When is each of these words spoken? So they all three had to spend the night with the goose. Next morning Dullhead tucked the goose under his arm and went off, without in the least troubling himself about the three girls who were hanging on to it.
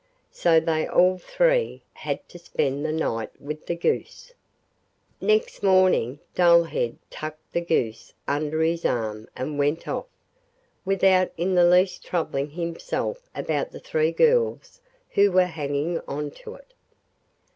So 0.31 0.59
they 0.59 0.87
all 0.87 1.19
three 1.19 1.83
had 1.93 2.27
to 2.29 2.39
spend 2.39 2.83
the 2.83 2.91
night 2.91 3.39
with 3.39 3.67
the 3.67 3.75
goose. 3.75 4.33
Next 5.21 5.61
morning 5.61 6.17
Dullhead 6.33 6.97
tucked 7.11 7.53
the 7.53 7.61
goose 7.61 8.11
under 8.27 8.63
his 8.63 8.83
arm 8.83 9.27
and 9.35 9.59
went 9.59 9.87
off, 9.87 10.07
without 10.85 11.31
in 11.37 11.53
the 11.53 11.65
least 11.69 12.03
troubling 12.03 12.49
himself 12.49 13.29
about 13.35 13.69
the 13.69 13.79
three 13.79 14.11
girls 14.11 14.81
who 15.11 15.31
were 15.31 15.45
hanging 15.45 15.99
on 16.07 16.31
to 16.31 16.55
it. 16.55 16.73